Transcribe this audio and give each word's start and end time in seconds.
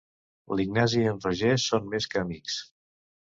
L'Ignasi 0.59 1.01
i 1.03 1.09
en 1.11 1.19
Roger 1.25 1.51
són 1.65 1.85
més 1.93 2.09
que 2.13 2.23
amics. 2.25 2.57